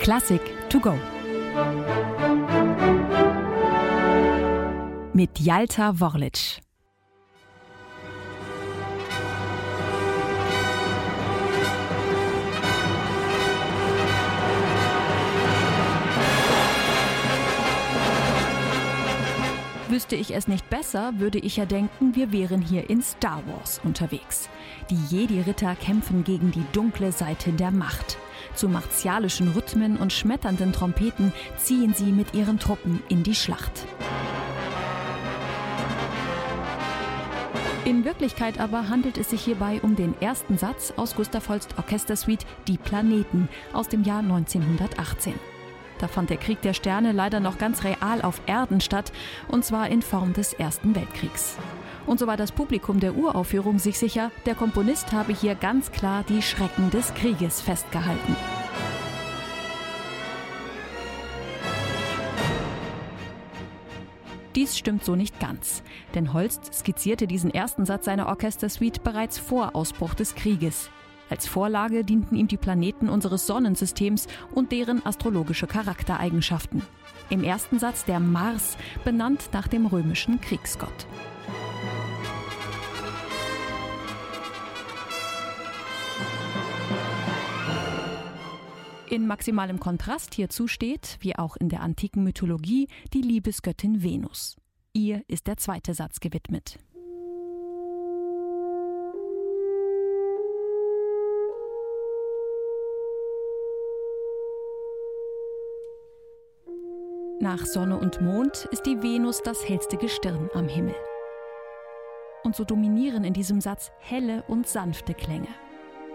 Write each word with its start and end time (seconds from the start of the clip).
Klassik 0.00 0.40
to 0.68 0.80
go. 0.80 0.94
Mit 5.12 5.38
Jalta 5.38 5.92
Worlic. 6.00 6.60
Wüsste 20.04 20.16
ich 20.16 20.34
es 20.36 20.48
nicht 20.48 20.68
besser, 20.68 21.14
würde 21.16 21.38
ich 21.38 21.56
ja 21.56 21.64
denken, 21.64 22.14
wir 22.14 22.30
wären 22.30 22.60
hier 22.60 22.90
in 22.90 23.00
Star 23.00 23.42
Wars 23.46 23.80
unterwegs. 23.84 24.50
Die 24.90 24.98
Jedi-Ritter 25.08 25.74
kämpfen 25.76 26.24
gegen 26.24 26.50
die 26.50 26.66
dunkle 26.72 27.10
Seite 27.10 27.52
der 27.52 27.70
Macht. 27.70 28.18
Zu 28.54 28.68
martialischen 28.68 29.52
Rhythmen 29.52 29.96
und 29.96 30.12
schmetternden 30.12 30.74
Trompeten 30.74 31.32
ziehen 31.56 31.94
sie 31.94 32.12
mit 32.12 32.34
ihren 32.34 32.58
Truppen 32.58 33.02
in 33.08 33.22
die 33.22 33.34
Schlacht. 33.34 33.86
In 37.86 38.04
Wirklichkeit 38.04 38.60
aber 38.60 38.90
handelt 38.90 39.16
es 39.16 39.30
sich 39.30 39.40
hierbei 39.40 39.80
um 39.80 39.96
den 39.96 40.14
ersten 40.20 40.58
Satz 40.58 40.92
aus 40.98 41.16
Gustav 41.16 41.48
Holst 41.48 41.78
Orchestersuite 41.78 42.44
Die 42.68 42.76
Planeten 42.76 43.48
aus 43.72 43.88
dem 43.88 44.04
Jahr 44.04 44.18
1918. 44.18 45.53
Da 46.04 46.08
fand 46.08 46.28
der 46.28 46.36
Krieg 46.36 46.60
der 46.60 46.74
Sterne 46.74 47.12
leider 47.12 47.40
noch 47.40 47.56
ganz 47.56 47.82
real 47.82 48.20
auf 48.20 48.42
Erden 48.44 48.82
statt, 48.82 49.10
und 49.48 49.64
zwar 49.64 49.88
in 49.88 50.02
Form 50.02 50.34
des 50.34 50.52
Ersten 50.52 50.94
Weltkriegs. 50.94 51.56
Und 52.04 52.18
so 52.18 52.26
war 52.26 52.36
das 52.36 52.52
Publikum 52.52 53.00
der 53.00 53.16
Uraufführung 53.16 53.78
sich 53.78 53.98
sicher, 53.98 54.30
der 54.44 54.54
Komponist 54.54 55.12
habe 55.12 55.32
hier 55.32 55.54
ganz 55.54 55.92
klar 55.92 56.22
die 56.28 56.42
Schrecken 56.42 56.90
des 56.90 57.14
Krieges 57.14 57.62
festgehalten. 57.62 58.36
Dies 64.54 64.76
stimmt 64.76 65.06
so 65.06 65.16
nicht 65.16 65.40
ganz, 65.40 65.82
denn 66.14 66.34
Holst 66.34 66.74
skizzierte 66.74 67.26
diesen 67.26 67.50
ersten 67.50 67.86
Satz 67.86 68.04
seiner 68.04 68.26
Orchestersuite 68.26 69.00
bereits 69.00 69.38
vor 69.38 69.74
Ausbruch 69.74 70.12
des 70.12 70.34
Krieges. 70.34 70.90
Als 71.30 71.46
Vorlage 71.46 72.04
dienten 72.04 72.36
ihm 72.36 72.48
die 72.48 72.56
Planeten 72.56 73.08
unseres 73.08 73.46
Sonnensystems 73.46 74.28
und 74.54 74.72
deren 74.72 75.04
astrologische 75.04 75.66
Charaktereigenschaften. 75.66 76.82
Im 77.30 77.42
ersten 77.42 77.78
Satz 77.78 78.04
der 78.04 78.20
Mars, 78.20 78.76
benannt 79.04 79.48
nach 79.52 79.66
dem 79.66 79.86
römischen 79.86 80.40
Kriegsgott. 80.40 81.06
In 89.14 89.26
maximalem 89.26 89.78
Kontrast 89.78 90.34
hierzu 90.34 90.66
steht, 90.66 91.18
wie 91.20 91.36
auch 91.36 91.56
in 91.56 91.68
der 91.68 91.82
antiken 91.82 92.24
Mythologie, 92.24 92.88
die 93.12 93.20
Liebesgöttin 93.20 94.02
Venus. 94.02 94.56
Ihr 94.92 95.22
ist 95.28 95.46
der 95.46 95.56
zweite 95.56 95.94
Satz 95.94 96.20
gewidmet. 96.20 96.78
Nach 107.40 107.66
Sonne 107.66 107.98
und 107.98 108.20
Mond 108.20 108.68
ist 108.70 108.86
die 108.86 109.02
Venus 109.02 109.42
das 109.42 109.68
hellste 109.68 109.96
Gestirn 109.96 110.48
am 110.54 110.68
Himmel. 110.68 110.94
Und 112.44 112.54
so 112.54 112.64
dominieren 112.64 113.24
in 113.24 113.32
diesem 113.32 113.60
Satz 113.60 113.90
helle 113.98 114.44
und 114.46 114.68
sanfte 114.68 115.14
Klänge. 115.14 115.48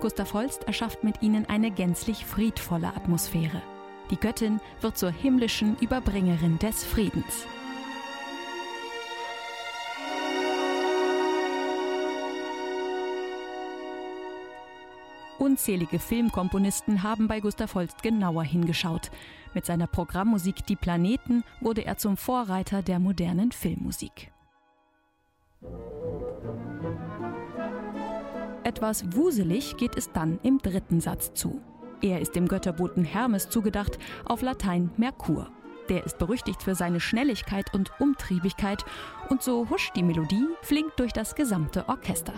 Gustav 0.00 0.34
Holst 0.34 0.64
erschafft 0.64 1.04
mit 1.04 1.22
ihnen 1.22 1.46
eine 1.46 1.70
gänzlich 1.70 2.26
friedvolle 2.26 2.88
Atmosphäre. 2.88 3.62
Die 4.10 4.20
Göttin 4.20 4.60
wird 4.82 4.98
zur 4.98 5.10
himmlischen 5.10 5.78
Überbringerin 5.80 6.58
des 6.58 6.84
Friedens. 6.84 7.46
Unzählige 15.38 15.98
Filmkomponisten 15.98 17.02
haben 17.02 17.28
bei 17.28 17.40
Gustav 17.40 17.74
Holst 17.74 18.02
genauer 18.02 18.44
hingeschaut. 18.44 19.10
Mit 19.54 19.66
seiner 19.66 19.86
Programmmusik 19.86 20.66
Die 20.66 20.76
Planeten 20.76 21.44
wurde 21.60 21.84
er 21.84 21.98
zum 21.98 22.16
Vorreiter 22.16 22.82
der 22.82 22.98
modernen 22.98 23.52
Filmmusik. 23.52 24.32
Etwas 28.64 29.14
wuselig 29.14 29.76
geht 29.76 29.96
es 29.96 30.10
dann 30.10 30.40
im 30.42 30.58
dritten 30.58 31.00
Satz 31.00 31.32
zu. 31.34 31.60
Er 32.02 32.20
ist 32.20 32.34
dem 32.34 32.48
Götterboten 32.48 33.04
Hermes 33.04 33.48
zugedacht, 33.48 33.98
auf 34.24 34.42
Latein 34.42 34.90
Merkur. 34.96 35.50
Der 35.88 36.04
ist 36.04 36.18
berüchtigt 36.18 36.62
für 36.62 36.74
seine 36.74 37.00
Schnelligkeit 37.00 37.72
und 37.72 37.92
Umtriebigkeit 38.00 38.84
und 39.28 39.42
so 39.42 39.68
huscht 39.70 39.94
die 39.96 40.02
Melodie 40.02 40.46
flink 40.62 40.96
durch 40.96 41.12
das 41.12 41.34
gesamte 41.34 41.88
Orchester. 41.88 42.34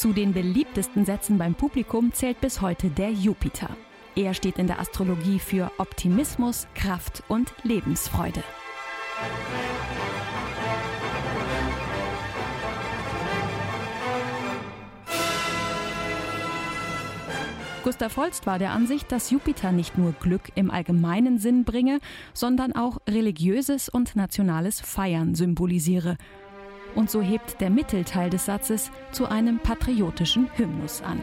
Zu 0.00 0.14
den 0.14 0.32
beliebtesten 0.32 1.04
Sätzen 1.04 1.36
beim 1.36 1.54
Publikum 1.54 2.10
zählt 2.14 2.40
bis 2.40 2.62
heute 2.62 2.88
der 2.88 3.10
Jupiter. 3.12 3.68
Er 4.16 4.32
steht 4.32 4.58
in 4.58 4.66
der 4.66 4.80
Astrologie 4.80 5.38
für 5.38 5.70
Optimismus, 5.76 6.66
Kraft 6.74 7.22
und 7.28 7.52
Lebensfreude. 7.64 8.42
Gustav 17.84 18.16
Holst 18.16 18.46
war 18.46 18.58
der 18.58 18.70
Ansicht, 18.70 19.12
dass 19.12 19.30
Jupiter 19.30 19.70
nicht 19.70 19.98
nur 19.98 20.12
Glück 20.12 20.50
im 20.54 20.70
allgemeinen 20.70 21.36
Sinn 21.36 21.64
bringe, 21.64 21.98
sondern 22.32 22.72
auch 22.72 23.02
religiöses 23.06 23.90
und 23.90 24.16
nationales 24.16 24.80
Feiern 24.80 25.34
symbolisiere 25.34 26.16
und 26.94 27.10
so 27.10 27.22
hebt 27.22 27.60
der 27.60 27.70
Mittelteil 27.70 28.30
des 28.30 28.46
Satzes 28.46 28.90
zu 29.12 29.26
einem 29.26 29.58
patriotischen 29.58 30.50
Hymnus 30.56 31.02
an. 31.02 31.22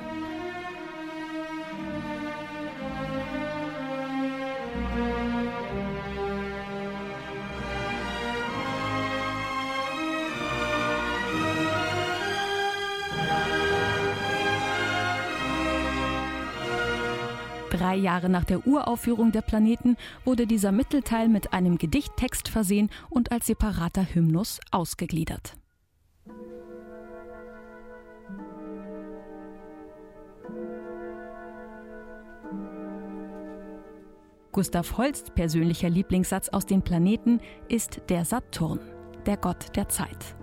Drei 17.87 17.95
Jahre 17.95 18.27
nach 18.27 18.43
der 18.43 18.67
Uraufführung 18.67 19.31
der 19.31 19.41
Planeten 19.41 19.95
wurde 20.25 20.45
dieser 20.45 20.73
Mittelteil 20.73 21.29
mit 21.29 21.53
einem 21.53 21.77
Gedichttext 21.77 22.49
versehen 22.49 22.89
und 23.09 23.31
als 23.31 23.47
separater 23.47 24.03
Hymnus 24.13 24.59
ausgegliedert. 24.71 25.53
Gustav 34.51 34.97
Holst 34.97 35.33
persönlicher 35.35 35.89
Lieblingssatz 35.89 36.49
aus 36.49 36.65
den 36.65 36.81
Planeten 36.81 37.39
ist 37.69 38.01
der 38.09 38.25
Saturn, 38.25 38.81
der 39.25 39.37
Gott 39.37 39.77
der 39.77 39.87
Zeit. 39.87 40.35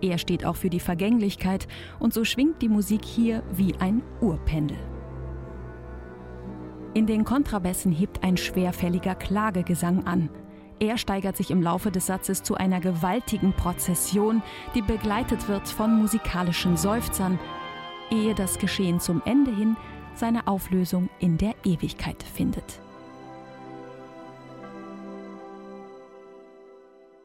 Er 0.00 0.16
steht 0.16 0.46
auch 0.46 0.56
für 0.56 0.70
die 0.70 0.80
Vergänglichkeit 0.80 1.68
und 1.98 2.14
so 2.14 2.24
schwingt 2.24 2.62
die 2.62 2.70
Musik 2.70 3.04
hier 3.04 3.42
wie 3.52 3.74
ein 3.80 4.02
Urpendel. 4.22 4.95
In 6.96 7.06
den 7.06 7.26
Kontrabässen 7.26 7.92
hebt 7.92 8.24
ein 8.24 8.38
schwerfälliger 8.38 9.14
Klagegesang 9.14 10.06
an. 10.06 10.30
Er 10.80 10.96
steigert 10.96 11.36
sich 11.36 11.50
im 11.50 11.60
Laufe 11.60 11.90
des 11.90 12.06
Satzes 12.06 12.42
zu 12.42 12.54
einer 12.54 12.80
gewaltigen 12.80 13.52
Prozession, 13.52 14.42
die 14.74 14.80
begleitet 14.80 15.46
wird 15.46 15.68
von 15.68 15.94
musikalischen 15.94 16.78
Seufzern, 16.78 17.38
ehe 18.10 18.34
das 18.34 18.58
Geschehen 18.58 18.98
zum 18.98 19.20
Ende 19.26 19.54
hin 19.54 19.76
seine 20.14 20.46
Auflösung 20.46 21.10
in 21.18 21.36
der 21.36 21.54
Ewigkeit 21.66 22.22
findet. 22.22 22.80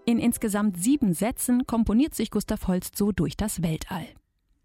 In 0.04 0.20
insgesamt 0.20 0.84
sieben 0.84 1.14
Sätzen 1.14 1.66
komponiert 1.66 2.14
sich 2.14 2.30
Gustav 2.30 2.68
Holst 2.68 2.98
so 2.98 3.14
durch 3.14 3.38
das 3.38 3.62
Weltall. 3.64 4.06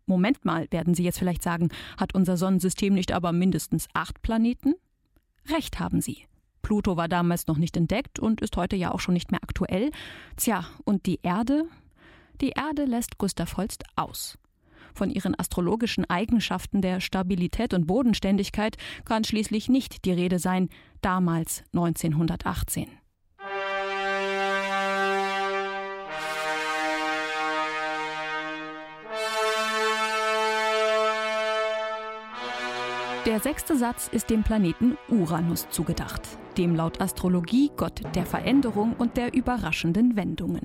Moment 0.06 0.44
mal, 0.44 0.66
werden 0.72 0.94
Sie 0.94 1.04
jetzt 1.04 1.20
vielleicht 1.20 1.44
sagen, 1.44 1.68
hat 1.96 2.12
unser 2.12 2.36
Sonnensystem 2.36 2.92
nicht 2.92 3.12
aber 3.12 3.30
mindestens 3.30 3.86
acht 3.94 4.20
Planeten? 4.22 4.74
Recht 5.50 5.78
haben 5.78 6.00
Sie. 6.00 6.26
Pluto 6.62 6.96
war 6.96 7.08
damals 7.08 7.46
noch 7.46 7.58
nicht 7.58 7.76
entdeckt 7.76 8.18
und 8.18 8.40
ist 8.40 8.56
heute 8.56 8.74
ja 8.74 8.90
auch 8.90 9.00
schon 9.00 9.14
nicht 9.14 9.30
mehr 9.30 9.42
aktuell. 9.42 9.90
Tja, 10.36 10.66
und 10.84 11.06
die 11.06 11.20
Erde? 11.22 11.66
Die 12.40 12.50
Erde 12.50 12.84
lässt 12.84 13.18
Gustav 13.18 13.56
Holst 13.56 13.84
aus. 13.94 14.38
Von 14.94 15.10
ihren 15.10 15.38
astrologischen 15.38 16.08
Eigenschaften 16.08 16.80
der 16.80 17.00
Stabilität 17.00 17.74
und 17.74 17.86
Bodenständigkeit 17.86 18.76
kann 19.04 19.24
schließlich 19.24 19.68
nicht 19.68 20.04
die 20.04 20.12
Rede 20.12 20.38
sein, 20.38 20.68
damals 21.02 21.62
1918. 21.72 22.88
Der 33.26 33.40
sechste 33.40 33.76
Satz 33.76 34.06
ist 34.06 34.30
dem 34.30 34.44
Planeten 34.44 34.96
Uranus 35.08 35.66
zugedacht, 35.70 36.22
dem 36.56 36.76
laut 36.76 37.00
Astrologie 37.00 37.72
Gott 37.76 38.00
der 38.14 38.24
Veränderung 38.24 38.94
und 38.96 39.16
der 39.16 39.34
überraschenden 39.34 40.14
Wendungen. 40.14 40.64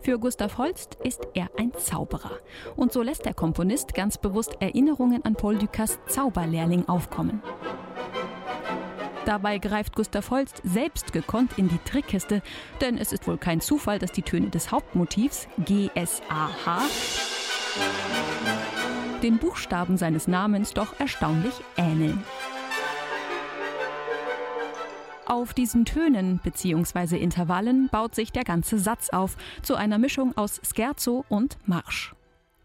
Für 0.00 0.18
Gustav 0.18 0.56
Holst 0.56 0.96
ist 1.04 1.28
er 1.34 1.50
ein 1.58 1.74
Zauberer. 1.74 2.30
Und 2.76 2.94
so 2.94 3.02
lässt 3.02 3.26
der 3.26 3.34
Komponist 3.34 3.92
ganz 3.92 4.16
bewusst 4.16 4.56
Erinnerungen 4.60 5.22
an 5.26 5.34
Paul 5.34 5.58
Dukas 5.58 5.98
Zauberlehrling 6.06 6.88
aufkommen. 6.88 7.42
Dabei 9.26 9.58
greift 9.58 9.96
Gustav 9.96 10.30
Holst 10.30 10.62
selbst 10.64 11.12
gekonnt 11.12 11.58
in 11.58 11.68
die 11.68 11.80
Trickkiste, 11.84 12.40
denn 12.80 12.96
es 12.96 13.12
ist 13.12 13.26
wohl 13.26 13.36
kein 13.36 13.60
Zufall, 13.60 13.98
dass 13.98 14.12
die 14.12 14.22
Töne 14.22 14.48
des 14.48 14.72
Hauptmotivs 14.72 15.46
GSAH 15.58 16.80
den 19.22 19.38
Buchstaben 19.38 19.96
seines 19.96 20.28
Namens 20.28 20.74
doch 20.74 20.98
erstaunlich 20.98 21.54
ähneln. 21.76 22.22
Auf 25.26 25.52
diesen 25.52 25.84
Tönen 25.84 26.40
bzw. 26.42 27.18
Intervallen 27.18 27.88
baut 27.90 28.14
sich 28.14 28.32
der 28.32 28.44
ganze 28.44 28.78
Satz 28.78 29.10
auf, 29.10 29.36
zu 29.62 29.74
einer 29.74 29.98
Mischung 29.98 30.36
aus 30.36 30.60
Scherzo 30.64 31.24
und 31.28 31.58
Marsch. 31.66 32.14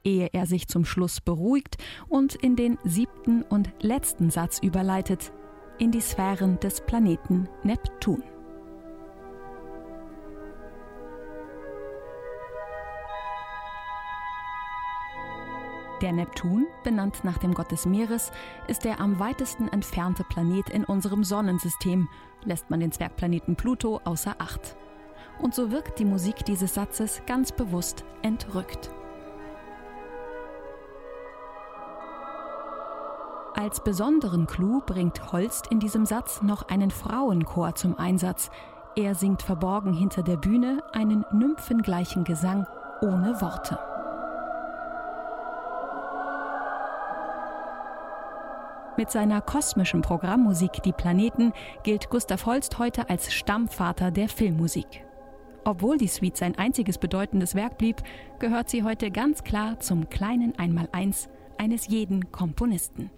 Ehe 0.05 0.29
er 0.31 0.45
sich 0.45 0.67
zum 0.67 0.85
Schluss 0.85 1.19
beruhigt 1.21 1.77
und 2.07 2.35
in 2.35 2.55
den 2.55 2.77
siebten 2.83 3.41
und 3.43 3.69
letzten 3.81 4.29
Satz 4.29 4.59
überleitet, 4.59 5.33
in 5.77 5.91
die 5.91 6.01
Sphären 6.01 6.59
des 6.61 6.81
Planeten 6.81 7.49
Neptun. 7.63 8.23
Der 16.03 16.11
Neptun, 16.11 16.67
benannt 16.83 17.23
nach 17.23 17.37
dem 17.37 17.53
Gott 17.53 17.71
des 17.71 17.85
Meeres, 17.85 18.33
ist 18.67 18.83
der 18.83 18.99
am 18.99 19.19
weitesten 19.19 19.69
entfernte 19.69 20.25
Planet 20.25 20.69
in 20.69 20.83
unserem 20.83 21.23
Sonnensystem, 21.23 22.09
lässt 22.43 22.69
man 22.69 22.81
den 22.81 22.91
Zwergplaneten 22.91 23.55
Pluto 23.55 24.01
außer 24.03 24.35
Acht. 24.37 24.75
Und 25.39 25.55
so 25.55 25.71
wirkt 25.71 25.99
die 25.99 26.05
Musik 26.05 26.43
dieses 26.43 26.73
Satzes 26.73 27.21
ganz 27.25 27.53
bewusst 27.53 28.03
entrückt. 28.21 28.91
Als 33.55 33.81
besonderen 33.81 34.45
Clou 34.45 34.81
bringt 34.85 35.31
Holst 35.31 35.67
in 35.67 35.79
diesem 35.79 36.05
Satz 36.05 36.41
noch 36.41 36.67
einen 36.67 36.91
Frauenchor 36.91 37.75
zum 37.75 37.97
Einsatz. 37.97 38.51
Er 38.97 39.15
singt 39.15 39.41
verborgen 39.41 39.93
hinter 39.93 40.21
der 40.21 40.35
Bühne 40.35 40.83
einen 40.91 41.23
nymphengleichen 41.31 42.25
Gesang 42.25 42.67
ohne 42.99 43.39
Worte. 43.39 43.79
Mit 48.95 49.09
seiner 49.09 49.41
kosmischen 49.41 50.03
Programmmusik 50.03 50.83
Die 50.83 50.91
Planeten 50.91 51.51
gilt 51.83 52.11
Gustav 52.11 52.45
Holst 52.45 52.77
heute 52.77 53.09
als 53.09 53.33
Stammvater 53.33 54.11
der 54.11 54.29
Filmmusik. 54.29 55.03
Obwohl 55.65 55.97
die 55.97 56.07
Suite 56.07 56.37
sein 56.37 56.55
einziges 56.57 56.99
bedeutendes 56.99 57.55
Werk 57.55 57.79
blieb, 57.79 58.03
gehört 58.39 58.69
sie 58.69 58.83
heute 58.83 59.09
ganz 59.09 59.43
klar 59.43 59.79
zum 59.79 60.09
kleinen 60.09 60.59
Einmaleins 60.59 61.27
eines 61.57 61.87
jeden 61.87 62.31
Komponisten. 62.31 63.09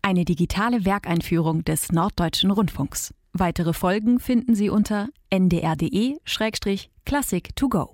Eine 0.00 0.24
digitale 0.24 0.86
Werkeinführung 0.86 1.64
des 1.64 1.92
Norddeutschen 1.92 2.50
Rundfunks. 2.50 3.12
Weitere 3.34 3.74
Folgen 3.74 4.20
finden 4.20 4.54
Sie 4.54 4.70
unter 4.70 5.10
ndr.de-classic 5.28 7.54
to 7.54 7.68
go. 7.68 7.92